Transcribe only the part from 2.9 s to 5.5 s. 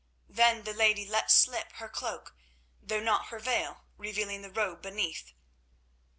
not her veil revealing the robe beneath.